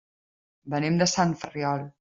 [0.75, 1.89] Venim de Sant Ferriol.